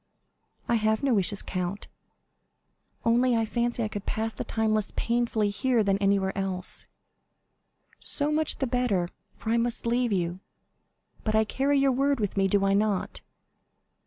[0.67, 1.87] "I have no wishes, count;
[3.05, 6.87] only I fancy I could pass the time less painfully here than anywhere else."
[7.99, 10.39] "So much the better, for I must leave you;
[11.23, 13.21] but I carry your word with me, do I not?"